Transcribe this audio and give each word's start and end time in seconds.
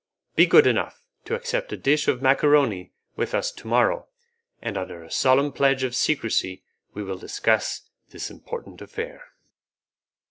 Be 0.35 0.47
good 0.47 0.65
enough, 0.65 1.03
to 1.25 1.35
accept 1.35 1.71
a 1.71 1.77
dish 1.77 2.07
of 2.07 2.23
macaroni 2.23 2.91
with 3.15 3.35
us 3.35 3.51
to 3.51 3.67
morrow, 3.67 4.07
and 4.59 4.75
under 4.75 5.03
a 5.03 5.11
solemn 5.11 5.51
pledge 5.51 5.83
of 5.83 5.95
secrecy 5.95 6.63
we 6.95 7.03
will 7.03 7.19
discuss 7.19 7.83
this 8.09 8.31
important 8.31 8.81
affair." 8.81 9.23